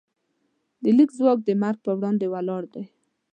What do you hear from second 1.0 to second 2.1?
ځواک د مرګ پر